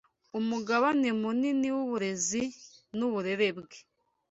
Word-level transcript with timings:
umugabane 0.39 1.09
munini 1.21 1.67
w’uburezi 1.75 2.43
n’uburere 2.97 3.49
bwe 3.57 3.77